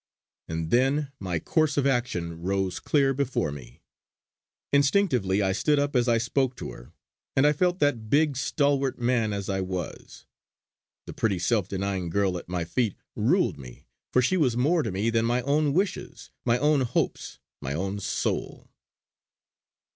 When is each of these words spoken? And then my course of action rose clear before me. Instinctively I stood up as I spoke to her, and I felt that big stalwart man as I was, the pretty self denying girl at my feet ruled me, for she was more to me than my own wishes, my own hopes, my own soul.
And 0.47 0.71
then 0.71 1.11
my 1.19 1.37
course 1.37 1.77
of 1.77 1.85
action 1.85 2.41
rose 2.41 2.79
clear 2.79 3.13
before 3.13 3.51
me. 3.51 3.83
Instinctively 4.73 5.43
I 5.43 5.51
stood 5.51 5.77
up 5.77 5.95
as 5.95 6.07
I 6.07 6.17
spoke 6.17 6.55
to 6.55 6.71
her, 6.71 6.91
and 7.35 7.45
I 7.45 7.53
felt 7.53 7.77
that 7.81 8.09
big 8.09 8.35
stalwart 8.35 8.97
man 8.97 9.31
as 9.31 9.47
I 9.47 9.61
was, 9.61 10.25
the 11.05 11.13
pretty 11.13 11.37
self 11.37 11.67
denying 11.67 12.09
girl 12.09 12.39
at 12.39 12.49
my 12.49 12.65
feet 12.65 12.95
ruled 13.15 13.59
me, 13.59 13.85
for 14.11 14.23
she 14.23 14.37
was 14.37 14.57
more 14.57 14.81
to 14.81 14.89
me 14.91 15.11
than 15.11 15.23
my 15.25 15.43
own 15.43 15.71
wishes, 15.71 16.31
my 16.45 16.57
own 16.57 16.81
hopes, 16.81 17.37
my 17.61 17.75
own 17.75 17.99
soul. 17.99 18.69